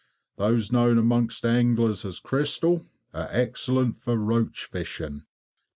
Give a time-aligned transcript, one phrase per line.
[0.37, 5.25] Those known amongst anglers as "Crystal," are excellent for roach fishing.